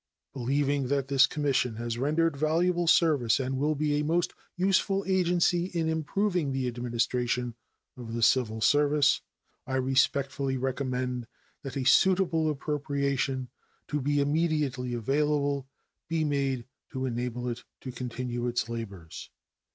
[0.33, 5.65] Believing that this Commission has rendered valuable service and will be a most useful agency
[5.75, 7.53] in improving the administration
[7.95, 9.21] of the civil service,
[9.67, 11.27] I respectfully recommend
[11.61, 13.49] that a suitable appropriation,
[13.89, 15.67] to be immediately available,
[16.07, 19.29] be made to enable it to continue its labors.